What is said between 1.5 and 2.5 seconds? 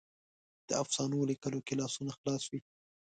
کې لاسونه خلاص